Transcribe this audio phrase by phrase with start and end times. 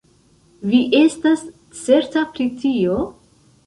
[0.71, 1.45] Vi estas
[1.83, 3.03] certa pri tio?